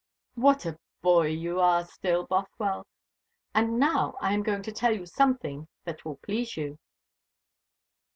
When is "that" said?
5.83-6.03